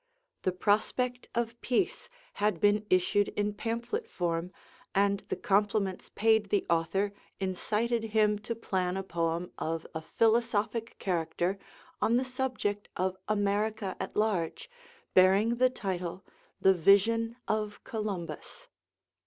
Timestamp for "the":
0.41-0.51, 5.27-5.35, 6.49-6.65, 12.17-12.25, 15.57-15.69, 16.61-16.73